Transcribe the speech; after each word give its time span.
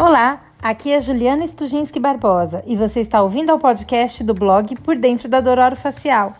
Olá, 0.00 0.40
aqui 0.62 0.90
é 0.90 0.98
Juliana 0.98 1.46
Stujinski 1.46 2.00
Barbosa 2.00 2.64
e 2.66 2.74
você 2.74 3.00
está 3.00 3.20
ouvindo 3.20 3.50
ao 3.50 3.58
podcast 3.58 4.24
do 4.24 4.32
blog 4.32 4.74
Por 4.76 4.96
Dentro 4.96 5.28
da 5.28 5.42
Dororo 5.42 5.76
Facial. 5.76 6.34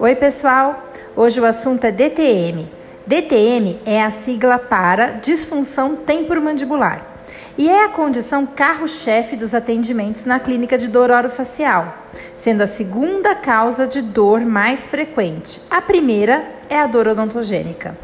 Oi, 0.00 0.16
pessoal! 0.16 0.82
Hoje 1.14 1.40
o 1.40 1.46
assunto 1.46 1.84
é 1.84 1.92
DTM. 1.92 2.68
DTM 3.06 3.78
é 3.86 4.02
a 4.02 4.10
sigla 4.10 4.58
para 4.58 5.12
disfunção 5.20 5.94
temporomandibular 5.94 7.11
e 7.56 7.68
é 7.68 7.84
a 7.84 7.88
condição 7.88 8.46
carro-chefe 8.46 9.36
dos 9.36 9.54
atendimentos 9.54 10.24
na 10.24 10.40
clínica 10.40 10.78
de 10.78 10.88
dor 10.88 11.10
orofacial, 11.10 12.08
sendo 12.36 12.62
a 12.62 12.66
segunda 12.66 13.34
causa 13.34 13.86
de 13.86 14.00
dor 14.00 14.40
mais 14.40 14.88
frequente. 14.88 15.60
A 15.70 15.80
primeira 15.80 16.44
é 16.68 16.78
a 16.78 16.86
dor 16.86 17.08
odontogênica. 17.08 17.96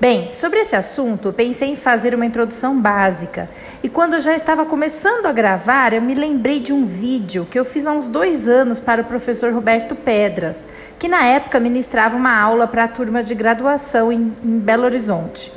Bem, 0.00 0.30
sobre 0.30 0.60
esse 0.60 0.76
assunto, 0.76 1.32
pensei 1.32 1.70
em 1.70 1.76
fazer 1.76 2.14
uma 2.14 2.24
introdução 2.24 2.80
básica. 2.80 3.50
E 3.82 3.88
quando 3.88 4.14
eu 4.14 4.20
já 4.20 4.32
estava 4.32 4.64
começando 4.64 5.26
a 5.26 5.32
gravar, 5.32 5.92
eu 5.92 6.00
me 6.00 6.14
lembrei 6.14 6.60
de 6.60 6.72
um 6.72 6.86
vídeo 6.86 7.48
que 7.50 7.58
eu 7.58 7.64
fiz 7.64 7.84
há 7.84 7.92
uns 7.92 8.06
dois 8.06 8.46
anos 8.46 8.78
para 8.78 9.02
o 9.02 9.04
professor 9.04 9.52
Roberto 9.52 9.96
Pedras, 9.96 10.68
que 11.00 11.08
na 11.08 11.24
época 11.24 11.58
ministrava 11.58 12.16
uma 12.16 12.32
aula 12.32 12.68
para 12.68 12.84
a 12.84 12.88
turma 12.88 13.24
de 13.24 13.34
graduação 13.34 14.12
em, 14.12 14.36
em 14.44 14.58
Belo 14.60 14.84
Horizonte. 14.84 15.52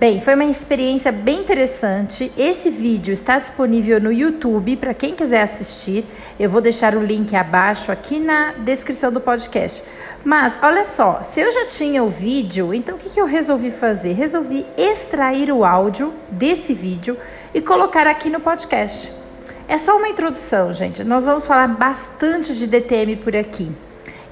Bem, 0.00 0.18
foi 0.18 0.34
uma 0.34 0.46
experiência 0.46 1.12
bem 1.12 1.40
interessante. 1.40 2.32
Esse 2.34 2.70
vídeo 2.70 3.12
está 3.12 3.38
disponível 3.38 4.00
no 4.00 4.10
YouTube 4.10 4.78
para 4.78 4.94
quem 4.94 5.14
quiser 5.14 5.42
assistir. 5.42 6.06
Eu 6.38 6.48
vou 6.48 6.62
deixar 6.62 6.96
o 6.96 7.04
link 7.04 7.36
abaixo 7.36 7.92
aqui 7.92 8.18
na 8.18 8.52
descrição 8.52 9.12
do 9.12 9.20
podcast. 9.20 9.82
Mas 10.24 10.58
olha 10.62 10.84
só, 10.84 11.22
se 11.22 11.42
eu 11.42 11.52
já 11.52 11.66
tinha 11.66 12.02
o 12.02 12.08
vídeo, 12.08 12.72
então 12.72 12.96
o 12.96 12.98
que, 12.98 13.10
que 13.10 13.20
eu 13.20 13.26
resolvi 13.26 13.70
fazer? 13.70 14.14
Resolvi 14.14 14.64
extrair 14.74 15.52
o 15.52 15.66
áudio 15.66 16.14
desse 16.30 16.72
vídeo 16.72 17.14
e 17.52 17.60
colocar 17.60 18.06
aqui 18.06 18.30
no 18.30 18.40
podcast. 18.40 19.12
É 19.68 19.76
só 19.76 19.98
uma 19.98 20.08
introdução, 20.08 20.72
gente. 20.72 21.04
Nós 21.04 21.26
vamos 21.26 21.46
falar 21.46 21.68
bastante 21.68 22.54
de 22.54 22.66
DTM 22.66 23.16
por 23.16 23.36
aqui. 23.36 23.70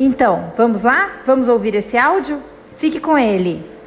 Então, 0.01 0.51
vamos 0.57 0.83
lá? 0.83 1.21
Vamos 1.27 1.47
ouvir 1.47 1.75
esse 1.75 1.99
áudio? 1.99 2.43
Fique 2.75 2.99
com 2.99 3.19
ele. 3.19 3.78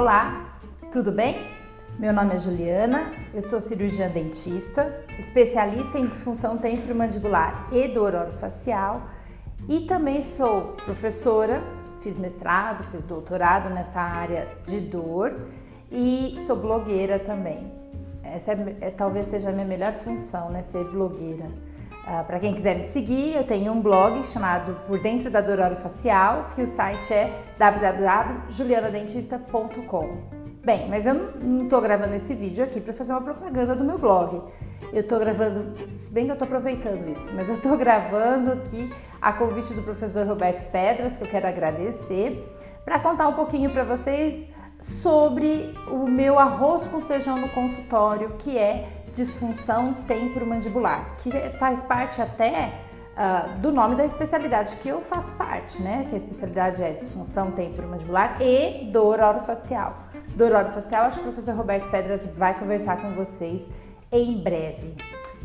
Olá, 0.00 0.60
tudo 0.92 1.10
bem? 1.10 1.36
Meu 1.98 2.12
nome 2.12 2.32
é 2.32 2.38
Juliana, 2.38 3.10
eu 3.34 3.42
sou 3.42 3.60
cirurgiã 3.60 4.08
dentista, 4.08 5.04
especialista 5.18 5.98
em 5.98 6.06
disfunção 6.06 6.56
temporomandibular 6.56 7.66
e 7.72 7.88
dor 7.88 8.14
orofacial 8.14 9.02
e 9.68 9.80
também 9.88 10.22
sou 10.22 10.76
professora, 10.84 11.60
fiz 12.00 12.16
mestrado, 12.16 12.84
fiz 12.92 13.02
doutorado 13.02 13.70
nessa 13.70 14.00
área 14.00 14.46
de 14.68 14.78
dor 14.78 15.34
e 15.90 16.44
sou 16.46 16.54
blogueira 16.54 17.18
também. 17.18 17.72
Essa 18.22 18.52
é, 18.52 18.76
é 18.80 18.90
talvez 18.90 19.26
seja 19.26 19.48
a 19.48 19.52
minha 19.52 19.66
melhor 19.66 19.94
função, 19.94 20.48
né, 20.48 20.62
ser 20.62 20.84
blogueira. 20.92 21.46
Uh, 22.08 22.24
Para 22.24 22.40
quem 22.40 22.54
quiser 22.54 22.74
me 22.74 22.84
seguir, 22.84 23.36
eu 23.36 23.44
tenho 23.44 23.70
um 23.70 23.82
blog 23.82 24.26
chamado 24.26 24.74
Por 24.86 24.98
Dentro 24.98 25.30
da 25.30 25.42
Dor 25.42 25.76
Facial, 25.76 26.48
que 26.54 26.62
o 26.62 26.66
site 26.66 27.12
é 27.12 27.38
www.julianadentista.com. 27.58 30.16
Bem, 30.64 30.88
mas 30.88 31.04
eu 31.04 31.12
não 31.38 31.64
estou 31.64 31.82
gravando 31.82 32.14
esse 32.14 32.34
vídeo 32.34 32.64
aqui 32.64 32.80
para 32.80 32.94
fazer 32.94 33.12
uma 33.12 33.20
propaganda 33.20 33.74
do 33.74 33.84
meu 33.84 33.98
blog. 33.98 34.40
Eu 34.90 35.02
estou 35.02 35.18
gravando, 35.18 35.74
se 36.00 36.10
bem 36.10 36.24
que 36.24 36.30
eu 36.30 36.32
estou 36.32 36.46
aproveitando 36.46 37.06
isso, 37.10 37.30
mas 37.34 37.46
eu 37.46 37.56
estou 37.56 37.76
gravando 37.80 38.52
aqui 38.52 38.90
a 39.20 39.34
convite 39.34 39.74
do 39.74 39.82
professor 39.82 40.26
Roberto 40.26 40.70
Pedras, 40.70 41.14
que 41.14 41.24
eu 41.24 41.28
quero 41.28 41.46
agradecer, 41.46 42.42
para 42.86 42.98
contar 42.98 43.28
um 43.28 43.34
pouquinho 43.34 43.68
para 43.68 43.84
vocês 43.84 44.48
sobre 44.80 45.74
o 45.88 46.08
meu 46.08 46.38
arroz 46.38 46.88
com 46.88 47.02
feijão 47.02 47.38
no 47.38 47.50
consultório, 47.50 48.30
que 48.38 48.56
é 48.56 48.97
disfunção 49.14 49.94
temporomandibular, 50.06 51.16
que 51.18 51.30
faz 51.58 51.82
parte 51.82 52.20
até 52.22 52.72
uh, 53.18 53.58
do 53.58 53.72
nome 53.72 53.96
da 53.96 54.04
especialidade 54.04 54.76
que 54.76 54.88
eu 54.88 55.00
faço 55.00 55.32
parte, 55.32 55.80
né? 55.82 56.06
Que 56.08 56.14
a 56.14 56.18
especialidade 56.18 56.82
é 56.82 56.92
disfunção 56.92 57.50
temporomandibular 57.50 58.40
e 58.40 58.90
dor 58.92 59.20
orofacial. 59.20 60.04
Dor 60.36 60.52
orofacial, 60.52 61.06
acho 61.06 61.18
que 61.18 61.28
o 61.28 61.32
professor 61.32 61.54
Roberto 61.54 61.90
Pedras 61.90 62.20
vai 62.36 62.58
conversar 62.58 63.00
com 63.02 63.12
vocês 63.12 63.62
em 64.12 64.42
breve. 64.42 64.94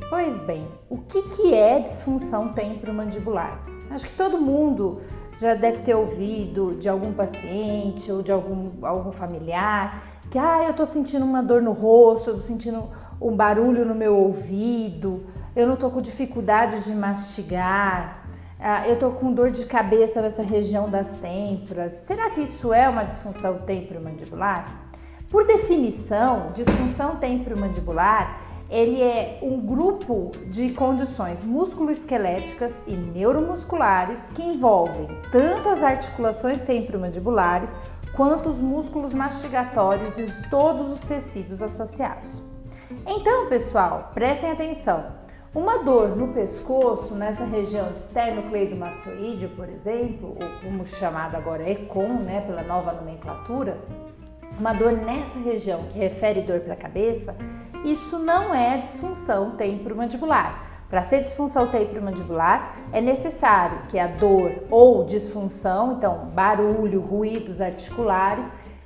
Pois 0.10 0.36
bem, 0.44 0.68
o 0.90 0.98
que, 0.98 1.22
que 1.30 1.54
é 1.54 1.80
disfunção 1.80 2.54
temporomandibular? 2.54 3.60
Acho 3.90 4.06
que 4.06 4.14
todo 4.14 4.40
mundo 4.40 5.02
já 5.40 5.56
deve 5.56 5.80
ter 5.80 5.96
ouvido 5.96 6.76
de 6.76 6.88
algum 6.88 7.14
paciente 7.14 8.12
ou 8.12 8.22
de 8.22 8.32
algum, 8.32 8.86
algum 8.86 9.12
familiar 9.12 10.04
que 10.30 10.38
ah, 10.38 10.64
eu 10.68 10.74
tô 10.74 10.86
sentindo 10.86 11.24
uma 11.26 11.44
dor 11.44 11.62
no 11.62 11.74
rosto, 11.74 12.32
eu 12.32 12.34
tô 12.36 12.40
sentindo 12.40 12.90
um 13.24 13.36
barulho 13.36 13.86
no 13.86 13.96
meu 13.96 14.16
ouvido, 14.18 15.24
eu 15.56 15.66
não 15.68 15.76
tô 15.76 15.90
com 15.90 16.02
dificuldade 16.02 16.82
de 16.82 16.94
mastigar, 16.94 18.24
ah, 18.60 18.88
eu 18.88 18.98
tô 18.98 19.12
com 19.12 19.34
dor 19.34 19.52
de 19.52 19.66
cabeça 19.66 20.22
nessa 20.22 20.42
região 20.42 20.90
das 20.90 21.12
têmporas. 21.14 21.96
Será 22.06 22.30
que 22.30 22.42
isso 22.42 22.74
é 22.74 22.88
uma 22.88 23.04
disfunção 23.04 23.60
temporomandibular? 23.60 24.90
Por 25.30 25.46
definição, 25.46 26.52
disfunção 26.54 27.16
temporomandibular 27.18 28.40
ele 28.70 29.02
é 29.02 29.38
um 29.44 29.60
grupo 29.60 30.32
de 30.48 30.72
condições 30.72 31.44
musculoesqueléticas 31.44 32.82
e 32.88 32.96
neuromusculares 32.96 34.32
que 34.32 34.42
envolvem 34.42 35.08
tanto 35.32 35.70
as 35.70 35.84
articulações 35.84 36.60
temporomandibulares 36.62 37.70
quanto 38.16 38.50
os 38.50 38.60
músculos 38.60 39.14
mastigatórios 39.14 40.18
e 40.18 40.28
todos 40.50 40.90
os 40.90 41.02
tecidos 41.02 41.62
associados. 41.62 42.53
Então, 43.06 43.48
pessoal, 43.50 44.12
prestem 44.14 44.52
atenção. 44.52 45.06
Uma 45.54 45.84
dor 45.84 46.16
no 46.16 46.30
pescoço, 46.30 47.14
nessa 47.14 47.46
região 47.46 47.86
de 47.92 48.00
esternocleidomastoide, 48.00 49.48
por 49.50 49.70
exemplo, 49.70 50.30
ou 50.30 50.50
como 50.64 50.88
chamada 50.88 51.38
agora 51.38 51.70
ECOM, 51.70 52.22
né, 52.24 52.42
pela 52.42 52.64
nova 52.64 52.92
nomenclatura, 52.94 53.78
uma 54.58 54.74
dor 54.74 54.94
nessa 54.94 55.38
região 55.40 55.84
que 55.92 56.00
refere 56.00 56.42
dor 56.42 56.60
para 56.62 56.74
a 56.74 56.78
cabeça, 56.78 57.36
isso 57.84 58.18
não 58.18 58.54
é 58.54 58.78
disfunção 58.78 59.52
temporomandibular. 59.52 60.64
Para 60.90 61.02
ser 61.04 61.24
disfunção 61.24 61.68
temporomandibular, 61.68 62.76
é 62.92 63.02
necessário 63.02 63.80
que 63.90 64.00
a 64.00 64.08
dor 64.08 64.52
ou 64.70 65.04
disfunção, 65.04 65.94
então 65.94 66.30
barulho, 66.34 67.02
ruídos 67.02 67.62
articulares, 67.62 68.46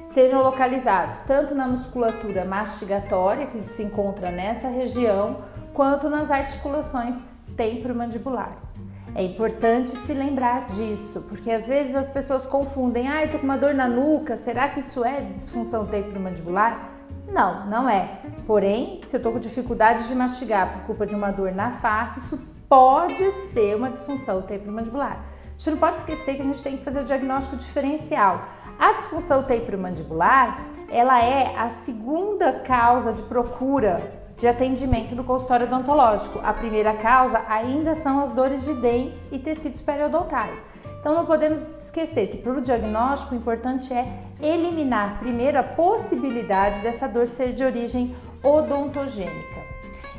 sejam 0.10 0.42
localizados 0.42 1.18
tanto 1.28 1.54
na 1.54 1.68
musculatura 1.68 2.46
mastigatória, 2.46 3.48
que 3.48 3.70
se 3.70 3.84
encontra 3.84 4.32
nessa 4.32 4.68
região, 4.68 5.38
quanto 5.74 6.10
nas 6.10 6.32
articulações 6.32 7.16
temporomandibulares. 7.56 8.80
É 9.16 9.24
importante 9.24 9.92
se 9.92 10.14
lembrar 10.14 10.68
disso, 10.68 11.26
porque 11.28 11.50
às 11.50 11.68
vezes 11.68 11.96
as 11.96 12.10
pessoas 12.10 12.46
confundem, 12.46 13.08
ah, 13.08 13.26
eu 13.26 13.32
tô 13.32 13.40
com 13.40 13.46
uma 13.46 13.58
dor 13.58 13.74
na 13.74 13.88
nuca, 13.88 14.38
será 14.38 14.70
que 14.70 14.80
isso 14.80 15.04
é 15.04 15.22
disfunção 15.22 15.86
temporomandibular? 15.86 16.92
Não, 17.28 17.66
não 17.68 17.90
é. 17.90 18.20
Porém, 18.46 19.02
se 19.08 19.16
eu 19.16 19.18
estou 19.18 19.34
com 19.34 19.40
dificuldade 19.40 20.08
de 20.08 20.16
mastigar 20.16 20.72
por 20.74 20.82
culpa 20.84 21.06
de 21.06 21.16
uma 21.16 21.32
dor 21.32 21.52
na 21.52 21.72
face, 21.72 22.20
isso 22.20 22.40
pode 22.70 23.30
ser 23.54 23.76
uma 23.76 23.90
disfunção 23.90 24.42
temporomandibular. 24.42 25.20
A 25.46 25.58
gente 25.58 25.72
não 25.72 25.78
pode 25.78 25.98
esquecer 25.98 26.36
que 26.36 26.42
a 26.42 26.46
gente 26.46 26.64
tem 26.64 26.78
que 26.78 26.84
fazer 26.84 27.02
o 27.02 27.04
diagnóstico 27.04 27.56
diferencial. 27.56 28.48
A 28.80 28.94
disfunção 28.94 29.42
temporomandibular, 29.42 30.68
ela 30.90 31.20
é 31.24 31.56
a 31.58 31.68
segunda 31.68 32.60
causa 32.60 33.12
de 33.12 33.24
procura 33.24 34.28
de 34.38 34.48
atendimento 34.48 35.16
no 35.16 35.24
consultório 35.24 35.66
odontológico. 35.66 36.40
A 36.44 36.54
primeira 36.54 36.94
causa 36.94 37.44
ainda 37.50 37.96
são 37.96 38.20
as 38.20 38.36
dores 38.36 38.64
de 38.64 38.76
dentes 38.76 39.26
e 39.32 39.40
tecidos 39.40 39.82
periodontais. 39.82 40.64
Então 41.00 41.16
não 41.16 41.26
podemos 41.26 41.60
esquecer 41.60 42.28
que 42.28 42.38
para 42.38 42.54
o 42.54 42.62
diagnóstico 42.62 43.34
o 43.34 43.38
importante 43.38 43.92
é 43.92 44.08
eliminar 44.40 45.18
primeiro 45.20 45.58
a 45.58 45.64
possibilidade 45.64 46.80
dessa 46.82 47.08
dor 47.08 47.26
ser 47.26 47.54
de 47.54 47.64
origem 47.64 48.16
odontogênica. 48.44 49.58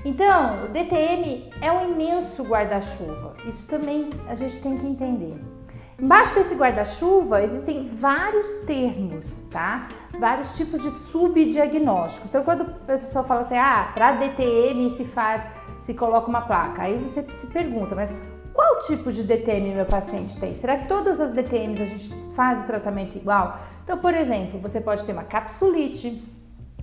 Então, 0.04 0.64
o 0.64 0.68
DTM 0.68 1.50
é 1.60 1.70
um 1.70 1.92
imenso 1.92 2.42
guarda-chuva. 2.42 3.34
Isso 3.46 3.66
também 3.66 4.10
a 4.28 4.34
gente 4.34 4.60
tem 4.60 4.76
que 4.76 4.86
entender. 4.86 5.57
Embaixo 6.00 6.32
desse 6.32 6.54
guarda-chuva 6.54 7.42
existem 7.42 7.88
vários 7.88 8.54
termos, 8.64 9.42
tá? 9.50 9.88
Vários 10.16 10.56
tipos 10.56 10.80
de 10.80 10.90
subdiagnósticos. 10.90 12.28
Então, 12.28 12.44
quando 12.44 12.62
a 12.62 12.98
pessoa 12.98 13.24
fala 13.24 13.40
assim, 13.40 13.56
ah, 13.56 13.90
para 13.92 14.12
DTM 14.12 14.90
se 14.90 15.04
faz, 15.04 15.44
se 15.80 15.94
coloca 15.94 16.28
uma 16.28 16.42
placa, 16.42 16.82
aí 16.82 16.98
você 16.98 17.26
se 17.40 17.46
pergunta, 17.48 17.96
mas 17.96 18.14
qual 18.54 18.78
tipo 18.86 19.10
de 19.10 19.24
DTM 19.24 19.74
meu 19.74 19.86
paciente 19.86 20.38
tem? 20.38 20.56
Será 20.60 20.76
que 20.76 20.86
todas 20.86 21.20
as 21.20 21.34
DTMs 21.34 21.82
a 21.82 21.86
gente 21.86 22.14
faz 22.32 22.62
o 22.62 22.64
tratamento 22.64 23.16
igual? 23.18 23.58
Então, 23.82 23.98
por 23.98 24.14
exemplo, 24.14 24.60
você 24.60 24.80
pode 24.80 25.04
ter 25.04 25.10
uma 25.10 25.24
capsulite, 25.24 26.22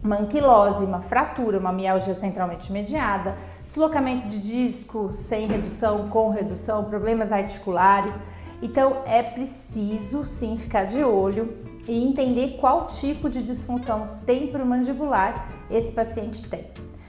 uma 0.04 0.18
anquilose, 0.18 0.84
uma 0.84 1.00
fratura, 1.00 1.58
uma 1.58 1.72
mialgia 1.72 2.16
centralmente 2.16 2.70
mediada, 2.70 3.38
deslocamento 3.66 4.28
de 4.28 4.40
disco 4.40 5.14
sem 5.16 5.48
redução, 5.48 6.10
com 6.10 6.32
redução, 6.32 6.84
problemas 6.84 7.32
articulares. 7.32 8.14
Então 8.62 9.04
é 9.06 9.22
preciso 9.22 10.26
sim 10.26 10.58
ficar 10.58 10.86
de 10.86 11.04
olho 11.04 11.58
e 11.88 12.04
entender 12.04 12.58
qual 12.60 12.88
tipo 12.88 13.30
de 13.30 13.44
disfunção 13.44 14.10
temporomandibular 14.26 15.50
esse 15.70 15.92
paciente 15.92 16.48
tem. 16.50 16.66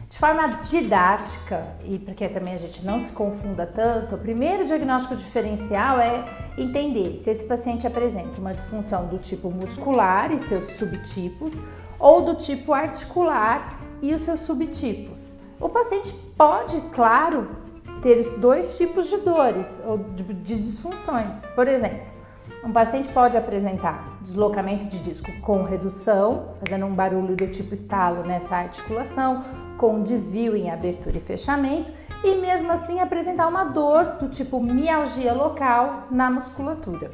De 0.09 0.19
forma 0.19 0.49
didática, 0.63 1.67
e 1.85 1.99
para 1.99 2.15
que 2.15 2.29
também 2.29 2.55
a 2.55 2.59
gente 2.59 2.85
não 2.85 3.01
se 3.01 3.13
confunda 3.13 3.67
tanto, 3.67 4.15
o 4.15 4.19
primeiro 4.19 4.65
diagnóstico 4.65 5.17
diferencial 5.17 5.99
é 5.99 6.25
entender 6.57 7.19
se 7.19 7.29
esse 7.29 7.45
paciente 7.45 7.87
apresenta 7.87 8.41
uma 8.41 8.55
disfunção 8.55 9.07
do 9.09 9.19
tipo 9.19 9.51
muscular 9.51 10.33
e 10.33 10.39
seus 10.39 10.65
subtipos 10.79 11.53
ou 11.99 12.23
do 12.23 12.35
tipo 12.35 12.73
articular 12.73 13.79
e 14.01 14.15
os 14.15 14.23
seus 14.23 14.41
subtipos. 14.41 15.33
O 15.61 15.69
paciente 15.69 16.15
pode, 16.37 16.81
claro, 16.93 17.66
ter 18.03 18.23
dois 18.39 18.77
tipos 18.77 19.09
de 19.09 19.17
dores 19.19 19.81
ou 19.85 19.99
de 19.99 20.57
disfunções. 20.57 21.45
Por 21.55 21.67
exemplo, 21.69 22.17
um 22.65 22.73
paciente 22.73 23.09
pode 23.09 23.37
apresentar 23.37 24.17
deslocamento 24.23 24.87
de 24.87 24.99
disco 24.99 25.31
com 25.41 25.63
redução, 25.63 26.57
fazendo 26.65 26.87
um 26.87 26.95
barulho 26.95 27.37
do 27.37 27.47
tipo 27.47 27.75
estalo 27.75 28.25
nessa 28.25 28.57
articulação, 28.57 29.45
com 29.79 30.03
desvio 30.03 30.57
em 30.57 30.71
abertura 30.71 31.17
e 31.17 31.21
fechamento, 31.21 31.93
e 32.25 32.35
mesmo 32.35 32.73
assim 32.73 32.99
apresentar 32.99 33.47
uma 33.47 33.65
dor 33.65 34.17
do 34.19 34.29
tipo 34.29 34.61
mialgia 34.61 35.33
local 35.33 36.09
na 36.11 36.31
musculatura. 36.31 37.11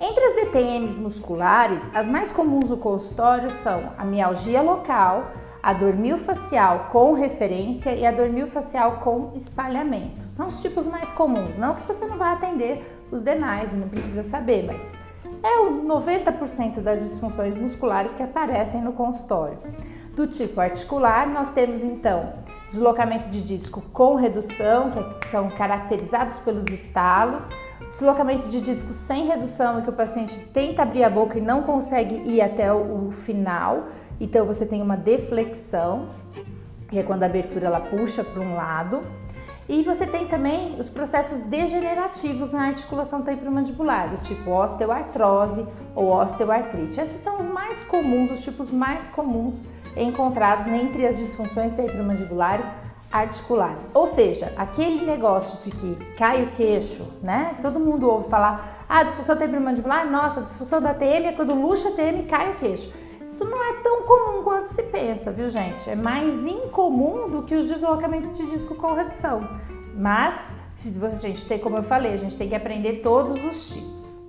Entre 0.00 0.24
as 0.24 0.36
DTMs 0.36 0.98
musculares, 0.98 1.86
as 1.94 2.08
mais 2.08 2.32
comuns 2.32 2.70
no 2.70 2.76
consultório 2.76 3.50
são 3.50 3.92
a 3.98 4.04
mialgia 4.04 4.62
local, 4.62 5.30
a 5.62 5.72
dor 5.72 5.94
miofascial 5.94 6.88
com 6.90 7.12
referência 7.12 7.94
e 7.94 8.06
a 8.06 8.10
dor 8.10 8.28
miofascial 8.28 8.98
com 8.98 9.32
espalhamento. 9.34 10.24
São 10.30 10.48
os 10.48 10.60
tipos 10.62 10.86
mais 10.86 11.12
comuns, 11.12 11.56
não 11.58 11.74
que 11.74 11.86
você 11.86 12.06
não 12.06 12.16
vai 12.16 12.32
atender 12.32 12.82
os 13.10 13.22
demais 13.22 13.72
e 13.72 13.76
não 13.76 13.88
precisa 13.88 14.22
saber, 14.22 14.64
mas 14.64 14.80
é 15.42 15.58
o 15.60 15.84
90% 15.86 16.80
das 16.80 17.06
disfunções 17.08 17.56
musculares 17.58 18.12
que 18.12 18.22
aparecem 18.22 18.80
no 18.80 18.92
consultório. 18.92 19.58
Do 20.14 20.26
tipo 20.26 20.60
articular, 20.60 21.28
nós 21.28 21.48
temos 21.50 21.82
então 21.82 22.34
deslocamento 22.68 23.28
de 23.30 23.42
disco 23.42 23.82
com 23.92 24.14
redução, 24.14 24.90
que 24.90 25.28
são 25.28 25.48
caracterizados 25.50 26.38
pelos 26.40 26.66
estalos, 26.66 27.48
deslocamento 27.90 28.48
de 28.48 28.60
disco 28.60 28.92
sem 28.92 29.26
redução, 29.26 29.80
em 29.80 29.82
que 29.82 29.90
o 29.90 29.92
paciente 29.92 30.38
tenta 30.52 30.82
abrir 30.82 31.04
a 31.04 31.10
boca 31.10 31.38
e 31.38 31.40
não 31.40 31.62
consegue 31.62 32.14
ir 32.30 32.40
até 32.40 32.72
o 32.72 33.10
final, 33.10 33.88
então 34.20 34.46
você 34.46 34.66
tem 34.66 34.82
uma 34.82 34.96
deflexão, 34.96 36.10
que 36.88 36.98
é 36.98 37.02
quando 37.02 37.22
a 37.22 37.26
abertura 37.26 37.66
ela 37.66 37.80
puxa 37.80 38.22
para 38.22 38.40
um 38.40 38.54
lado. 38.54 39.02
E 39.68 39.82
você 39.84 40.04
tem 40.04 40.26
também 40.26 40.74
os 40.80 40.90
processos 40.90 41.38
degenerativos 41.44 42.52
na 42.52 42.66
articulação 42.66 43.22
temporomandibular, 43.22 44.16
tipo 44.20 44.50
osteoartrose 44.50 45.64
ou 45.94 46.12
osteoartrite. 46.12 47.00
Esses 47.00 47.22
são 47.22 47.40
os 47.40 47.46
mais 47.46 47.82
comuns, 47.84 48.32
os 48.32 48.42
tipos 48.42 48.70
mais 48.70 49.08
comuns 49.10 49.62
encontrados 49.96 50.66
entre 50.66 51.06
as 51.06 51.16
disfunções 51.16 51.72
temporomandibulares 51.72 52.66
articulares. 53.12 53.90
Ou 53.92 54.06
seja, 54.06 54.52
aquele 54.56 55.04
negócio 55.04 55.62
de 55.62 55.76
que 55.76 56.14
cai 56.16 56.44
o 56.44 56.50
queixo, 56.50 57.06
né? 57.22 57.56
Todo 57.60 57.80
mundo 57.80 58.08
ouve 58.08 58.28
falar, 58.28 58.84
ah, 58.88 59.02
disfunção 59.02 59.36
temporomandibular, 59.36 60.08
nossa, 60.10 60.42
disfunção 60.42 60.80
da 60.80 60.94
TM 60.94 61.26
é 61.26 61.32
quando 61.32 61.54
luxa 61.54 61.88
a 61.88 61.92
TM 61.92 62.24
cai 62.24 62.52
o 62.52 62.56
queixo. 62.56 62.92
Isso 63.30 63.44
não 63.44 63.62
é 63.62 63.74
tão 63.74 64.02
comum 64.02 64.42
quanto 64.42 64.74
se 64.74 64.82
pensa, 64.82 65.30
viu, 65.30 65.48
gente? 65.48 65.88
É 65.88 65.94
mais 65.94 66.34
incomum 66.44 67.30
do 67.30 67.44
que 67.44 67.54
os 67.54 67.68
deslocamentos 67.68 68.36
de 68.36 68.44
disco 68.50 68.74
com 68.74 68.92
redução. 68.92 69.48
Mas, 69.94 70.36
a 71.00 71.08
gente 71.10 71.46
tem, 71.46 71.56
como 71.56 71.76
eu 71.76 71.82
falei, 71.84 72.12
a 72.12 72.16
gente 72.16 72.36
tem 72.36 72.48
que 72.48 72.56
aprender 72.56 73.02
todos 73.04 73.42
os 73.44 73.72
tipos. 73.72 74.20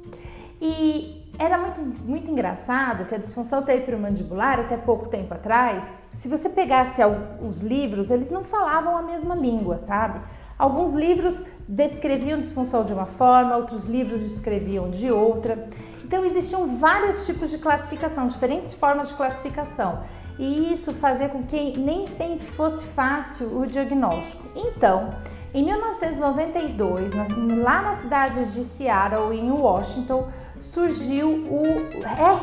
E 0.62 1.34
era 1.40 1.58
muito, 1.58 2.04
muito 2.06 2.30
engraçado 2.30 3.06
que 3.06 3.16
a 3.16 3.18
disfunção 3.18 3.64
temporomandibular, 3.64 4.60
até 4.60 4.78
pouco 4.78 5.10
tempo 5.10 5.34
atrás, 5.34 5.84
se 6.12 6.28
você 6.28 6.48
pegasse 6.48 7.02
os 7.42 7.60
livros, 7.60 8.12
eles 8.12 8.30
não 8.30 8.44
falavam 8.44 8.96
a 8.96 9.02
mesma 9.02 9.34
língua, 9.34 9.80
sabe? 9.80 10.22
Alguns 10.60 10.94
livros 10.94 11.44
descreviam 11.68 12.38
disfunção 12.38 12.86
de 12.86 12.94
uma 12.94 13.08
forma, 13.08 13.58
outros 13.58 13.86
livros 13.86 14.22
descreviam 14.30 14.92
de 14.92 15.10
outra. 15.10 15.68
Então 16.12 16.26
existiam 16.26 16.76
vários 16.76 17.26
tipos 17.26 17.50
de 17.50 17.58
classificação, 17.58 18.28
diferentes 18.28 18.74
formas 18.74 19.08
de 19.08 19.14
classificação. 19.14 20.04
E 20.38 20.74
isso 20.74 20.92
fazia 20.92 21.30
com 21.30 21.42
que 21.44 21.80
nem 21.80 22.06
sempre 22.06 22.46
fosse 22.48 22.86
fácil 22.88 23.58
o 23.58 23.66
diagnóstico. 23.66 24.44
Então, 24.54 25.16
em 25.54 25.64
1992, 25.64 27.14
lá 27.64 27.82
na 27.82 27.94
cidade 27.94 28.46
de 28.48 28.62
Seattle, 28.62 29.34
em 29.34 29.50
Washington, 29.52 30.28
surgiu 30.60 31.30
o 31.30 31.64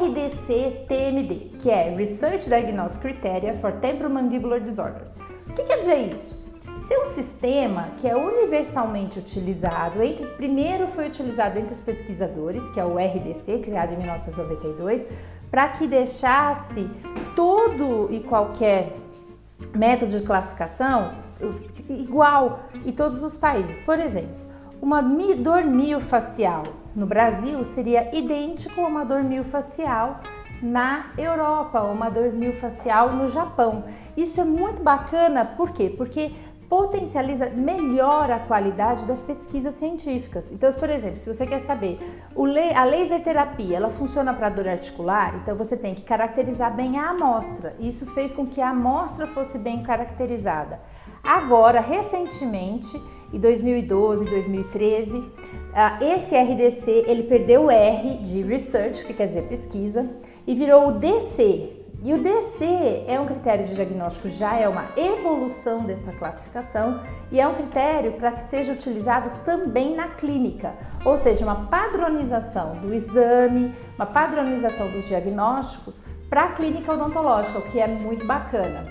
RDC-TMD, 0.00 1.58
que 1.58 1.68
é 1.68 1.94
Research 1.94 2.48
Diagnostic 2.48 3.02
Criteria 3.02 3.52
for 3.52 3.72
Temporomandibular 3.72 4.60
Disorders. 4.60 5.10
O 5.46 5.52
que 5.52 5.64
quer 5.64 5.80
dizer 5.80 6.14
isso? 6.14 6.47
Esse 6.88 6.94
é 6.94 7.00
um 7.00 7.10
sistema 7.12 7.88
que 7.98 8.08
é 8.08 8.16
universalmente 8.16 9.18
utilizado, 9.18 10.02
entre, 10.02 10.24
primeiro 10.24 10.86
foi 10.86 11.08
utilizado 11.08 11.58
entre 11.58 11.74
os 11.74 11.80
pesquisadores, 11.80 12.62
que 12.70 12.80
é 12.80 12.84
o 12.86 12.96
RDC, 12.96 13.58
criado 13.58 13.92
em 13.92 13.98
1992, 13.98 15.06
para 15.50 15.68
que 15.68 15.86
deixasse 15.86 16.88
todo 17.36 18.08
e 18.10 18.20
qualquer 18.20 18.96
método 19.76 20.18
de 20.18 20.24
classificação 20.24 21.12
igual 21.90 22.60
em 22.86 22.92
todos 22.92 23.22
os 23.22 23.36
países. 23.36 23.78
Por 23.80 23.98
exemplo, 23.98 24.34
uma 24.80 25.02
dor 25.02 25.64
miofacial 25.64 26.62
no 26.96 27.04
Brasil 27.04 27.64
seria 27.64 28.16
idêntico 28.16 28.80
a 28.80 28.86
uma 28.86 29.04
dor 29.04 29.22
miofacial 29.22 30.20
na 30.62 31.10
Europa, 31.16 31.82
uma 31.82 32.08
dor 32.08 32.32
miofacial 32.32 33.12
no 33.12 33.28
Japão. 33.28 33.84
Isso 34.16 34.40
é 34.40 34.44
muito 34.44 34.82
bacana, 34.82 35.44
por 35.44 35.70
quê? 35.70 35.92
Porque 35.96 36.32
potencializa 36.68 37.48
melhor 37.48 38.30
a 38.30 38.38
qualidade 38.40 39.06
das 39.06 39.20
pesquisas 39.20 39.74
científicas. 39.74 40.52
Então, 40.52 40.70
por 40.72 40.90
exemplo, 40.90 41.18
se 41.18 41.32
você 41.32 41.46
quer 41.46 41.60
saber 41.60 41.98
a 42.74 42.84
laser 42.84 43.22
terapia, 43.22 43.78
ela 43.78 43.88
funciona 43.88 44.34
para 44.34 44.50
dor 44.50 44.68
articular, 44.68 45.40
então 45.42 45.56
você 45.56 45.76
tem 45.76 45.94
que 45.94 46.02
caracterizar 46.02 46.74
bem 46.76 46.98
a 46.98 47.10
amostra. 47.10 47.74
Isso 47.80 48.04
fez 48.06 48.34
com 48.34 48.46
que 48.46 48.60
a 48.60 48.68
amostra 48.70 49.26
fosse 49.28 49.56
bem 49.56 49.82
caracterizada. 49.82 50.78
Agora, 51.24 51.80
recentemente, 51.80 53.00
em 53.32 53.38
2012, 53.38 54.24
2013, 54.26 55.24
esse 56.00 56.34
RDC 56.36 57.04
ele 57.06 57.24
perdeu 57.24 57.64
o 57.64 57.70
R 57.70 58.18
de 58.18 58.42
research, 58.42 59.04
que 59.04 59.14
quer 59.14 59.26
dizer 59.26 59.42
pesquisa, 59.44 60.08
e 60.46 60.54
virou 60.54 60.88
o 60.88 60.92
DC, 60.92 61.77
e 62.02 62.14
o 62.14 62.22
DC 62.22 63.04
é 63.08 63.18
um 63.18 63.26
critério 63.26 63.66
de 63.66 63.74
diagnóstico, 63.74 64.28
já 64.28 64.56
é 64.56 64.68
uma 64.68 64.86
evolução 64.96 65.84
dessa 65.84 66.12
classificação 66.12 67.02
e 67.32 67.40
é 67.40 67.48
um 67.48 67.54
critério 67.54 68.12
para 68.12 68.32
que 68.32 68.42
seja 68.42 68.72
utilizado 68.72 69.30
também 69.44 69.96
na 69.96 70.08
clínica, 70.08 70.74
ou 71.04 71.18
seja, 71.18 71.44
uma 71.44 71.66
padronização 71.66 72.76
do 72.76 72.94
exame, 72.94 73.74
uma 73.96 74.06
padronização 74.06 74.90
dos 74.90 75.08
diagnósticos 75.08 76.00
para 76.30 76.44
a 76.44 76.52
clínica 76.52 76.92
odontológica, 76.92 77.58
o 77.58 77.62
que 77.62 77.80
é 77.80 77.88
muito 77.88 78.24
bacana. 78.26 78.84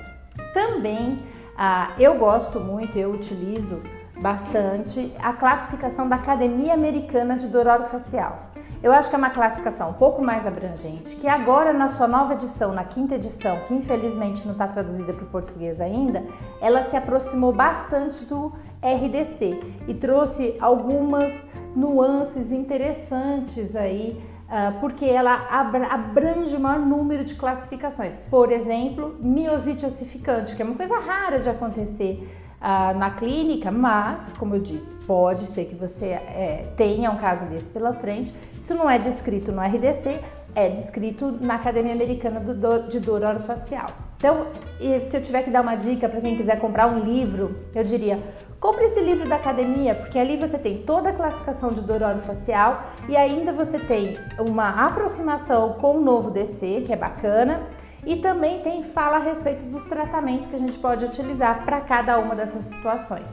Também 0.54 1.24
ah, 1.58 1.94
eu 1.98 2.16
gosto 2.16 2.60
muito, 2.60 2.98
eu 2.98 3.12
utilizo 3.12 3.82
bastante 4.22 5.14
a 5.20 5.32
classificação 5.32 6.10
da 6.10 6.18
Academia 6.18 6.74
Americana 6.74 7.38
de 7.38 7.48
Dor 7.48 7.68
Orofacial. 7.68 8.52
Eu 8.82 8.92
acho 8.92 9.10
que 9.10 9.16
é 9.16 9.18
uma 9.18 9.32
classificação 9.32 9.90
um 9.90 9.94
pouco 9.94 10.22
mais 10.22 10.46
abrangente, 10.46 11.16
que 11.16 11.28
agora 11.28 11.74
na 11.74 11.88
sua 11.88 12.08
nova 12.08 12.34
edição, 12.34 12.72
na 12.72 12.84
quinta 12.84 13.16
edição, 13.16 13.62
que 13.68 13.74
infelizmente 13.74 14.46
não 14.46 14.54
está 14.54 14.68
traduzida 14.68 15.14
para 15.14 15.24
o 15.24 15.28
português 15.28 15.82
ainda, 15.82 16.24
ela 16.62 16.84
se 16.84 16.96
aproximou 16.96 17.52
bastante 17.52 18.24
do 18.26 18.54
RDC 18.82 19.60
e 19.88 19.94
trouxe 19.96 20.56
algumas 20.60 21.34
nuances 21.76 22.52
interessantes 22.52 23.76
aí, 23.76 24.24
uh, 24.46 24.80
porque 24.80 25.06
ela 25.06 25.48
abrange 25.90 26.56
o 26.56 26.60
maior 26.60 26.80
número 26.80 27.24
de 27.24 27.34
classificações. 27.34 28.20
Por 28.30 28.52
exemplo, 28.52 29.16
miosite 29.20 29.86
ossificante, 29.86 30.56
que 30.56 30.62
é 30.62 30.66
uma 30.66 30.76
coisa 30.76 31.00
rara 31.00 31.40
de 31.40 31.50
acontecer 31.50 32.37
uh, 32.62 32.98
na 32.98 33.12
clínica, 33.12 33.72
mas, 33.72 34.22
como 34.38 34.56
eu 34.56 34.62
disse, 34.62 34.96
pode 35.06 35.46
ser 35.48 35.66
que 35.66 35.76
você 35.76 36.06
é, 36.06 36.74
tenha 36.76 37.10
um 37.12 37.18
caso 37.18 37.46
desse 37.46 37.70
pela 37.70 37.94
frente. 37.94 38.34
Isso 38.60 38.76
não 38.76 38.90
é 38.90 39.00
descrito 39.00 39.52
no 39.52 39.62
RDC, 39.62 40.20
é 40.54 40.70
descrito 40.70 41.32
na 41.40 41.56
Academia 41.56 41.94
Americana 41.94 42.42
de 42.90 43.00
Dor 43.00 43.22
Orofacial. 43.22 43.88
Então, 44.18 44.48
se 44.80 45.16
eu 45.16 45.22
tiver 45.22 45.44
que 45.44 45.52
dar 45.52 45.62
uma 45.62 45.76
dica 45.76 46.10
para 46.10 46.20
quem 46.20 46.36
quiser 46.36 46.60
comprar 46.60 46.88
um 46.88 47.00
livro, 47.00 47.56
eu 47.76 47.84
diria: 47.84 48.20
Compre 48.60 48.86
esse 48.86 49.00
livro 49.00 49.30
da 49.30 49.36
academia, 49.36 49.94
porque 49.94 50.18
ali 50.18 50.36
você 50.36 50.58
tem 50.58 50.80
toda 50.80 51.10
a 51.10 51.14
classificação 51.14 51.70
de 51.70 51.82
dor 51.82 52.02
orofacial 52.02 52.86
e 53.08 53.16
ainda 53.16 53.54
você 53.54 53.78
tem 53.78 54.18
uma 54.40 54.88
aproximação 54.88 55.74
com 55.74 55.98
o 55.98 56.02
novo 56.02 56.32
DC, 56.32 56.82
que 56.84 56.92
é 56.92 56.96
bacana, 56.96 57.62
e 58.08 58.16
também 58.16 58.62
tem 58.62 58.84
fala 58.84 59.18
a 59.18 59.20
respeito 59.20 59.66
dos 59.66 59.84
tratamentos 59.86 60.48
que 60.48 60.56
a 60.56 60.60
gente 60.60 60.78
pode 60.80 61.04
utilizar 61.04 61.66
para 61.66 61.82
cada 61.82 62.18
uma 62.18 62.34
dessas 62.34 62.64
situações. 62.64 63.28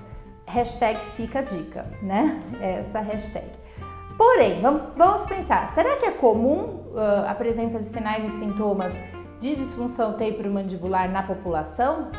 Hashtag 0.47 0.99
fica 1.17 1.39
a 1.39 1.43
dica, 1.43 1.87
né? 2.03 2.43
Essa 2.61 2.99
hashtag. 2.99 3.49
Porém, 4.19 4.61
vamos 4.61 5.27
pensar, 5.27 5.73
será 5.75 5.97
que 5.97 6.07
é 6.07 6.11
comum 6.11 6.91
uh, 6.93 7.29
a 7.29 7.35
presença 7.37 7.79
de 7.79 7.85
sinais 7.85 8.25
e 8.35 8.39
sintomas 8.41 8.93
de 9.39 9.55
disfunção 9.55 10.15
temporomandibular 10.15 11.09
na 11.09 11.23
população? 11.23 12.11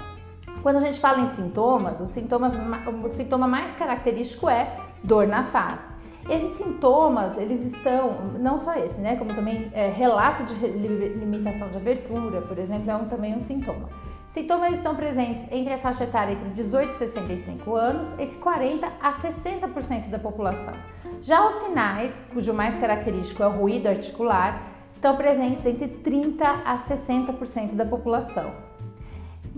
Quando 0.63 0.77
a 0.77 0.79
gente 0.79 0.99
fala 0.99 1.19
em 1.19 1.35
sintomas, 1.35 1.97
sintomas, 2.11 2.53
o 2.53 3.13
sintoma 3.15 3.47
mais 3.49 3.75
característico 3.75 4.49
é 4.49 4.77
dor 5.03 5.27
na 5.27 5.43
face. 5.43 5.94
Esses 6.27 6.57
sintomas, 6.57 7.37
eles 7.37 7.61
estão, 7.71 8.31
não 8.39 8.59
só 8.59 8.73
esse, 8.75 8.99
né, 8.99 9.15
como 9.15 9.33
também 9.35 9.69
é, 9.73 9.89
relato 9.89 10.43
de 10.43 10.55
limitação 10.55 11.69
de 11.69 11.77
abertura, 11.77 12.41
por 12.41 12.57
exemplo, 12.57 12.89
é 12.89 12.95
um, 12.95 13.05
também 13.05 13.35
um 13.35 13.39
sintoma. 13.39 13.89
Sintomas 14.27 14.73
estão 14.73 14.95
presentes 14.95 15.43
entre 15.51 15.71
a 15.73 15.77
faixa 15.77 16.03
etária 16.03 16.33
entre 16.33 16.49
18 16.49 16.93
e 16.93 16.95
65 16.95 17.75
anos, 17.75 18.11
entre 18.19 18.37
40 18.37 18.87
a 18.99 19.13
60% 19.13 20.09
da 20.09 20.17
população. 20.17 20.73
Já 21.21 21.47
os 21.47 21.53
sinais, 21.63 22.25
cujo 22.33 22.53
mais 22.53 22.77
característico 22.79 23.43
é 23.43 23.47
o 23.47 23.51
ruído 23.51 23.87
articular, 23.87 24.61
estão 24.93 25.15
presentes 25.15 25.63
entre 25.65 25.87
30 25.87 26.43
a 26.43 26.77
60% 26.77 27.75
da 27.75 27.85
população. 27.85 28.51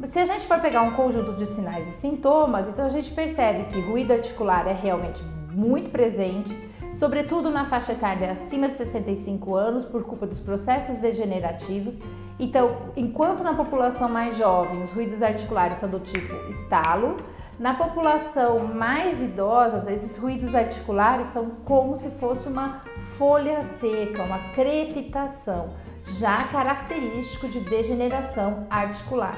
Se 0.06 0.20
a 0.20 0.26
gente 0.26 0.46
for 0.46 0.60
pegar 0.60 0.82
um 0.82 0.92
conjunto 0.92 1.34
de 1.34 1.46
sinais 1.46 1.88
e 1.88 1.92
sintomas, 1.94 2.68
então 2.68 2.86
a 2.86 2.90
gente 2.90 3.10
percebe 3.12 3.64
que 3.72 3.80
ruído 3.80 4.12
articular 4.12 4.68
é 4.68 4.74
realmente 4.74 5.24
muito 5.51 5.89
presente, 5.89 6.56
sobretudo 6.94 7.50
na 7.50 7.66
faixa 7.66 7.94
etária 7.94 8.32
acima 8.32 8.68
de 8.70 8.75
65 8.75 9.56
anos, 9.56 9.84
por 9.84 10.04
culpa 10.04 10.25
dos 10.25 10.39
processos 10.39 10.98
degenerativos. 10.98 11.96
Então, 12.39 12.92
enquanto 12.96 13.44
na 13.44 13.54
população 13.54 14.10
mais 14.10 14.38
jovem 14.38 14.82
os 14.84 14.92
ruídos 14.92 15.24
articulares 15.24 15.80
são 15.80 15.89
do 15.89 16.00
tipo 16.00 16.34
estalo, 16.50 17.18
na 17.60 17.74
população 17.74 18.68
mais 18.68 19.20
idosa, 19.20 19.92
esses 19.92 20.16
ruídos 20.16 20.54
articulares 20.54 21.30
são 21.30 21.50
como 21.66 21.96
se 21.96 22.10
fosse 22.12 22.48
uma 22.48 22.84
folha 23.18 23.63
seca, 23.80 24.22
uma 24.22 24.38
crepitação, 24.54 25.74
já 26.20 26.44
característico 26.50 27.48
de 27.48 27.60
degeneração 27.62 28.68
articular. 28.70 29.36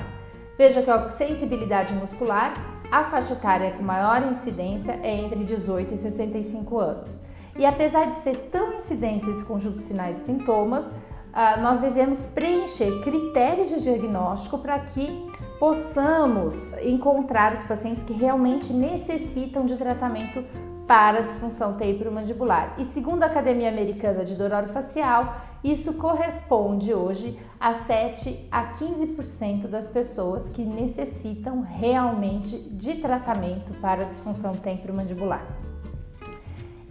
Veja 0.58 0.82
que 0.82 0.90
a 0.90 1.12
sensibilidade 1.12 1.94
muscular, 1.94 2.54
a 2.92 3.04
faixa 3.06 3.34
etária 3.34 3.72
com 3.72 3.84
maior 3.84 4.24
incidência 4.24 5.00
é 5.04 5.16
entre 5.16 5.44
18 5.44 5.94
e 5.94 5.98
65 5.98 6.80
anos. 6.80 7.22
E 7.58 7.66
apesar 7.66 8.06
de 8.06 8.16
ser 8.16 8.36
tão 8.52 8.74
incidente 8.74 9.30
esse 9.30 9.46
conjunto 9.46 9.78
de 9.78 9.84
sinais 9.84 10.22
e 10.22 10.26
sintomas, 10.26 10.86
ah, 11.34 11.58
nós 11.58 11.80
devemos 11.80 12.22
preencher 12.22 13.02
critérios 13.02 13.70
de 13.70 13.82
diagnóstico 13.82 14.58
para 14.58 14.80
que 14.80 15.30
possamos 15.60 16.68
encontrar 16.82 17.54
os 17.54 17.62
pacientes 17.64 18.04
que 18.04 18.14
realmente 18.14 18.74
necessitam 18.74 19.66
de 19.66 19.76
tratamento 19.76 20.44
para 20.90 21.20
a 21.20 21.22
disfunção 21.22 21.74
temporomandibular. 21.74 22.74
E 22.80 22.86
segundo 22.86 23.22
a 23.22 23.28
Academia 23.28 23.70
Americana 23.70 24.26
de 24.26 24.34
Dor 24.34 24.52
Orofacial, 24.52 25.40
isso 25.64 25.94
corresponde 25.94 26.92
hoje 26.92 27.40
a 27.60 27.76
7 27.76 28.48
a 28.52 28.74
15% 28.74 29.68
das 29.68 29.86
pessoas 29.86 30.50
que 30.50 30.64
necessitam 30.64 31.62
realmente 31.62 32.58
de 32.58 32.96
tratamento 32.96 33.72
para 33.80 34.02
a 34.02 34.06
disfunção 34.06 34.56
temporomandibular. 34.56 35.46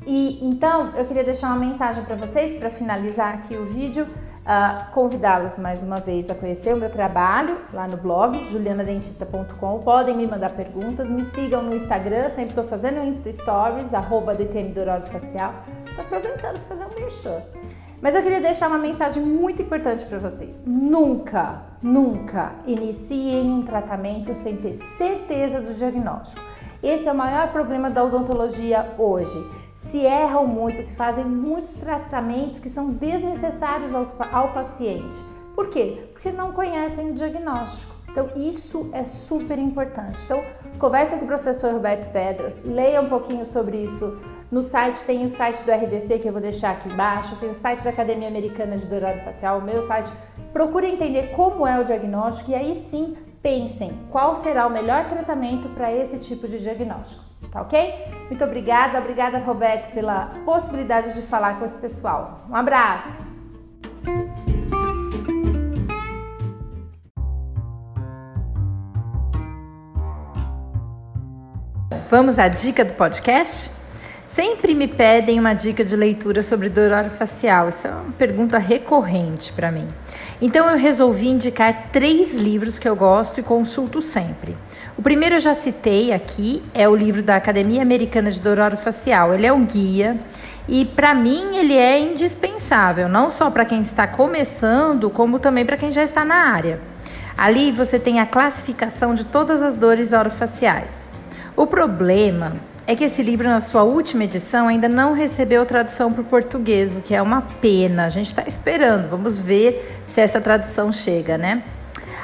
E 0.06 0.46
então 0.46 0.96
eu 0.96 1.04
queria 1.04 1.24
deixar 1.24 1.48
uma 1.48 1.58
mensagem 1.58 2.04
para 2.04 2.14
vocês 2.14 2.56
para 2.56 2.70
finalizar 2.70 3.34
aqui 3.34 3.56
o 3.56 3.66
vídeo. 3.66 4.06
Uh, 4.48 4.90
convidá-los 4.92 5.58
mais 5.58 5.82
uma 5.82 5.96
vez 5.96 6.30
a 6.30 6.34
conhecer 6.34 6.72
o 6.72 6.76
meu 6.78 6.88
trabalho 6.88 7.58
lá 7.70 7.86
no 7.86 7.98
blog 7.98 8.42
julianadentista.com. 8.44 9.80
Podem 9.80 10.16
me 10.16 10.26
mandar 10.26 10.52
perguntas, 10.52 11.06
me 11.06 11.22
sigam 11.26 11.62
no 11.62 11.76
Instagram, 11.76 12.30
sempre 12.30 12.52
estou 12.52 12.64
fazendo 12.64 12.98
Insta 13.04 13.30
Stories, 13.30 13.92
arroba 13.92 14.34
Facial. 15.12 15.52
Estou 15.86 16.02
aproveitando 16.02 16.60
para 16.60 16.76
fazer 16.76 16.86
um 16.86 16.98
merchan. 16.98 17.42
Mas 18.00 18.14
eu 18.14 18.22
queria 18.22 18.40
deixar 18.40 18.68
uma 18.68 18.78
mensagem 18.78 19.22
muito 19.22 19.60
importante 19.60 20.06
para 20.06 20.18
vocês. 20.18 20.64
Nunca, 20.66 21.60
nunca 21.82 22.52
iniciem 22.66 23.50
um 23.50 23.60
tratamento 23.60 24.34
sem 24.34 24.56
ter 24.56 24.72
certeza 24.72 25.60
do 25.60 25.74
diagnóstico. 25.74 26.42
Esse 26.82 27.06
é 27.06 27.12
o 27.12 27.14
maior 27.14 27.52
problema 27.52 27.90
da 27.90 28.02
odontologia 28.02 28.94
hoje 28.96 29.38
se 29.78 30.04
erram 30.04 30.46
muito, 30.46 30.82
se 30.82 30.92
fazem 30.94 31.24
muitos 31.24 31.76
tratamentos 31.76 32.58
que 32.58 32.68
são 32.68 32.90
desnecessários 32.90 33.94
ao, 33.94 34.06
ao 34.32 34.52
paciente. 34.52 35.16
Por 35.54 35.68
quê? 35.68 36.08
Porque 36.12 36.32
não 36.32 36.52
conhecem 36.52 37.10
o 37.10 37.14
diagnóstico. 37.14 37.94
Então, 38.10 38.28
isso 38.36 38.90
é 38.92 39.04
super 39.04 39.58
importante. 39.58 40.24
Então, 40.24 40.42
conversa 40.78 41.16
com 41.16 41.24
o 41.24 41.28
professor 41.28 41.72
Roberto 41.72 42.10
Pedras, 42.12 42.54
leia 42.64 43.00
um 43.00 43.08
pouquinho 43.08 43.46
sobre 43.46 43.78
isso. 43.78 44.18
No 44.50 44.62
site 44.62 45.04
tem 45.04 45.24
o 45.24 45.28
site 45.28 45.62
do 45.62 45.70
RDC 45.70 46.18
que 46.18 46.28
eu 46.28 46.32
vou 46.32 46.42
deixar 46.42 46.72
aqui 46.72 46.88
embaixo, 46.88 47.36
tem 47.36 47.50
o 47.50 47.54
site 47.54 47.84
da 47.84 47.90
Academia 47.90 48.28
Americana 48.28 48.76
de 48.76 48.86
Dourado 48.86 49.20
Facial, 49.20 49.58
o 49.58 49.62
meu 49.62 49.86
site. 49.86 50.10
Procure 50.52 50.88
entender 50.88 51.30
como 51.36 51.66
é 51.66 51.78
o 51.78 51.84
diagnóstico 51.84 52.50
e 52.50 52.54
aí 52.54 52.74
sim 52.74 53.16
pensem 53.40 53.92
qual 54.10 54.34
será 54.36 54.66
o 54.66 54.70
melhor 54.70 55.06
tratamento 55.08 55.68
para 55.68 55.92
esse 55.92 56.18
tipo 56.18 56.48
de 56.48 56.58
diagnóstico. 56.58 57.22
Tá 57.52 57.62
ok? 57.62 58.17
Muito 58.28 58.44
obrigada, 58.44 58.98
obrigada 58.98 59.38
Roberto 59.38 59.92
pela 59.92 60.26
possibilidade 60.44 61.14
de 61.14 61.22
falar 61.22 61.58
com 61.58 61.64
esse 61.64 61.76
pessoal. 61.76 62.44
Um 62.48 62.54
abraço! 62.54 63.26
Vamos 72.10 72.38
à 72.38 72.48
dica 72.48 72.84
do 72.84 72.94
podcast? 72.94 73.77
Sempre 74.38 74.72
me 74.72 74.86
pedem 74.86 75.40
uma 75.40 75.52
dica 75.52 75.84
de 75.84 75.96
leitura 75.96 76.44
sobre 76.44 76.68
dor 76.68 76.92
facial. 77.10 77.70
Isso 77.70 77.88
é 77.88 77.90
uma 77.90 78.12
pergunta 78.12 78.56
recorrente 78.56 79.52
para 79.52 79.72
mim. 79.72 79.88
Então 80.40 80.70
eu 80.70 80.78
resolvi 80.78 81.26
indicar 81.26 81.88
três 81.90 82.36
livros 82.36 82.78
que 82.78 82.88
eu 82.88 82.94
gosto 82.94 83.40
e 83.40 83.42
consulto 83.42 84.00
sempre. 84.00 84.56
O 84.96 85.02
primeiro 85.02 85.34
eu 85.34 85.40
já 85.40 85.54
citei 85.54 86.12
aqui, 86.12 86.62
é 86.72 86.88
o 86.88 86.94
livro 86.94 87.20
da 87.20 87.34
Academia 87.34 87.82
Americana 87.82 88.30
de 88.30 88.40
Dor 88.40 88.76
Facial. 88.76 89.34
Ele 89.34 89.44
é 89.44 89.52
um 89.52 89.66
guia 89.66 90.16
e 90.68 90.84
para 90.86 91.14
mim 91.14 91.56
ele 91.56 91.76
é 91.76 91.98
indispensável, 91.98 93.08
não 93.08 93.30
só 93.30 93.50
para 93.50 93.64
quem 93.64 93.82
está 93.82 94.06
começando, 94.06 95.10
como 95.10 95.40
também 95.40 95.66
para 95.66 95.76
quem 95.76 95.90
já 95.90 96.04
está 96.04 96.24
na 96.24 96.36
área. 96.36 96.78
Ali 97.36 97.72
você 97.72 97.98
tem 97.98 98.20
a 98.20 98.26
classificação 98.26 99.16
de 99.16 99.24
todas 99.24 99.64
as 99.64 99.74
dores 99.74 100.12
orofaciais. 100.12 101.10
O 101.56 101.66
problema 101.66 102.77
é 102.88 102.96
que 102.96 103.04
esse 103.04 103.22
livro, 103.22 103.46
na 103.46 103.60
sua 103.60 103.82
última 103.82 104.24
edição, 104.24 104.66
ainda 104.66 104.88
não 104.88 105.12
recebeu 105.12 105.66
tradução 105.66 106.10
para 106.10 106.22
o 106.22 106.24
português, 106.24 106.96
o 106.96 107.02
que 107.02 107.14
é 107.14 107.20
uma 107.20 107.42
pena. 107.42 108.06
A 108.06 108.08
gente 108.08 108.28
está 108.28 108.44
esperando, 108.48 109.10
vamos 109.10 109.36
ver 109.38 110.02
se 110.06 110.22
essa 110.22 110.40
tradução 110.40 110.90
chega, 110.90 111.36
né? 111.36 111.62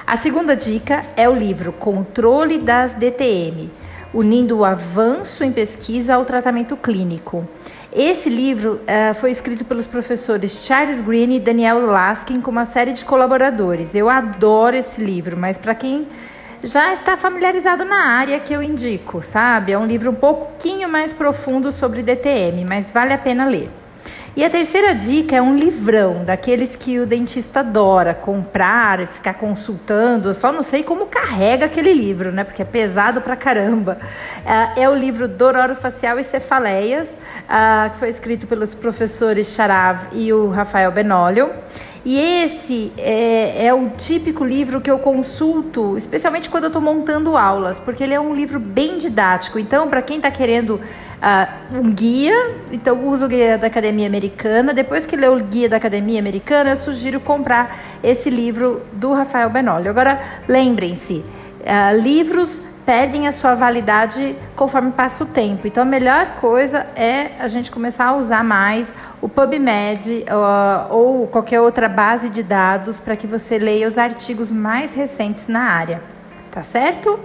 A 0.07 0.17
segunda 0.17 0.57
dica 0.57 1.05
é 1.19 1.29
o 1.29 1.35
livro 1.35 1.71
Controle 1.71 2.57
das 2.57 2.95
DTM, 2.95 3.71
unindo 4.15 4.57
o 4.57 4.65
avanço 4.65 5.45
em 5.45 5.53
pesquisa 5.53 6.15
ao 6.15 6.25
tratamento 6.25 6.79
clínico. 6.79 7.47
Esse 7.93 8.31
livro 8.31 8.81
uh, 8.85 9.13
foi 9.13 9.33
escrito 9.33 9.67
pelos 9.67 9.87
professores 9.87 10.65
Charles 10.65 11.03
Green 11.03 11.35
e 11.35 11.41
Daniel 11.41 11.85
Laskin 11.85 12.41
com 12.41 12.51
uma 12.51 12.65
série 12.65 12.95
de 12.95 13.05
colaboradores. 13.05 13.95
Eu 13.95 14.09
adoro 14.09 14.75
esse 14.77 14.99
livro, 14.99 15.37
mas 15.37 15.59
para 15.59 15.75
quem 15.75 16.07
já 16.63 16.93
está 16.93 17.17
familiarizado 17.17 17.85
na 17.85 18.05
área 18.07 18.41
que 18.41 18.53
eu 18.53 18.63
indico, 18.63 19.23
sabe? 19.23 19.73
É 19.73 19.79
um 19.79 19.87
livro 19.87 20.11
um 20.11 20.15
pouquinho 20.15 20.89
mais 20.89 21.13
profundo 21.13 21.73
sobre 21.73 22.03
DTM, 22.03 22.65
mas 22.65 22.93
vale 22.93 23.13
a 23.13 23.19
pena 23.19 23.45
ler. 23.47 23.71
E 24.37 24.45
a 24.45 24.51
terceira 24.51 24.93
dica 24.93 25.37
é 25.37 25.41
um 25.41 25.55
livrão, 25.55 26.25
daqueles 26.25 26.75
que 26.75 26.99
o 26.99 27.07
dentista 27.07 27.61
adora 27.61 28.13
comprar 28.13 28.99
e 28.99 29.07
ficar 29.07 29.35
consultando. 29.35 30.31
Eu 30.31 30.35
só 30.35 30.51
não 30.51 30.61
sei 30.61 30.83
como 30.83 31.07
carrega 31.07 31.67
aquele 31.67 31.95
livro, 31.95 32.33
né? 32.33 32.43
Porque 32.43 32.61
é 32.61 32.65
pesado 32.65 33.21
pra 33.21 33.37
caramba. 33.37 33.97
É, 34.45 34.83
é 34.83 34.89
o 34.89 34.95
livro 34.95 35.29
Dororo 35.29 35.77
Facial 35.77 36.19
e 36.19 36.25
Cefaleias, 36.25 37.17
ah, 37.49 37.91
que 37.93 37.99
foi 37.99 38.09
escrito 38.09 38.49
pelos 38.49 38.75
professores 38.75 39.55
Charav 39.55 40.09
e 40.11 40.33
o 40.33 40.51
Rafael 40.51 40.91
Benólio. 40.91 41.51
E 42.05 42.19
esse 42.19 42.93
é, 42.99 43.67
é 43.67 43.73
o 43.73 43.89
típico 43.89 44.45
livro 44.45 44.79
que 44.79 44.91
eu 44.91 44.99
consulto, 44.99 45.97
especialmente 45.97 46.51
quando 46.51 46.65
eu 46.65 46.69
estou 46.69 46.83
montando 46.83 47.35
aulas, 47.35 47.81
porque 47.81 48.05
ele 48.05 48.13
é 48.13 48.21
um 48.21 48.35
livro 48.35 48.61
bem 48.61 48.99
didático. 48.99 49.59
Então, 49.59 49.89
para 49.89 50.03
quem 50.03 50.19
está 50.19 50.31
querendo 50.31 50.75
uh, 50.75 51.79
um 51.79 51.91
guia, 51.95 52.57
então 52.71 53.09
usa 53.09 53.25
o 53.25 53.29
guia 53.29 53.57
da 53.57 53.69
Academia 53.69 54.07
Americana. 54.07 54.75
Depois 54.75 55.07
que 55.07 55.17
lê 55.17 55.29
o 55.29 55.37
guia 55.41 55.67
da 55.67 55.79
Academia 55.79 56.21
Americana, 56.21 56.71
eu 56.71 56.77
sugiro 56.77 57.19
comprar 57.21 57.79
esse 58.03 58.29
livro 58.29 58.83
do 58.93 59.15
Rafael 59.15 59.49
Benoli. 59.49 59.89
Agora, 59.89 60.21
lembrem-se, 60.47 61.25
uh, 61.61 61.99
livros 61.99 62.61
perdem 62.85 63.27
a 63.27 63.33
sua 63.33 63.55
validade 63.55 64.37
conforme 64.55 64.93
passa 64.93 65.25
o 65.25 65.27
tempo. 65.27 65.67
Então 65.67 65.83
a 65.83 65.87
melhor 65.87 66.37
coisa 66.41 66.87
é 66.95 67.33
a 67.39 67.47
gente 67.47 67.71
começar 67.71 68.07
a 68.07 68.17
usar 68.17 68.45
mais 68.45 68.95
o 69.23 69.29
PubMed 69.29 70.25
uh, 70.29 70.95
ou 70.95 71.27
qualquer 71.27 71.61
outra 71.61 71.89
base 71.89 72.29
de 72.29 72.43
dados 72.43 73.01
para 73.01 73.17
que 73.17 73.27
você 73.27 73.59
leia 73.59 73.89
os 73.89 73.97
artigos 73.97 74.53
mais 74.53 74.93
recentes 74.93 75.49
na 75.49 75.63
área. 75.63 76.03
Tá 76.51 76.63
certo? 76.63 77.19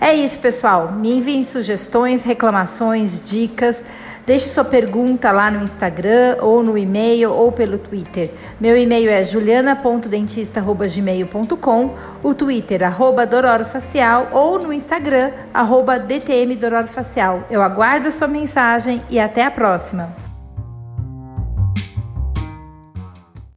É 0.00 0.14
isso, 0.14 0.38
pessoal. 0.38 0.92
Me 0.92 1.16
enviem 1.16 1.42
sugestões, 1.42 2.22
reclamações, 2.22 3.22
dicas. 3.22 3.84
Deixe 4.26 4.48
sua 4.48 4.64
pergunta 4.64 5.30
lá 5.30 5.50
no 5.50 5.62
Instagram, 5.62 6.38
ou 6.40 6.62
no 6.62 6.78
e-mail, 6.78 7.30
ou 7.30 7.52
pelo 7.52 7.76
Twitter. 7.76 8.30
Meu 8.58 8.74
e-mail 8.74 9.10
é 9.10 9.22
juliana.dentista.gmail.com, 9.22 11.94
o 12.22 12.34
Twitter, 12.34 12.82
arroba 12.82 13.26
Dororofacial, 13.26 14.30
ou 14.32 14.58
no 14.58 14.72
Instagram, 14.72 15.30
arroba 15.52 15.98
DTM 15.98 16.56
Dororofacial. 16.56 17.44
Eu 17.50 17.62
aguardo 17.62 18.08
a 18.08 18.10
sua 18.10 18.28
mensagem 18.28 19.02
e 19.10 19.20
até 19.20 19.44
a 19.44 19.50
próxima! 19.50 20.23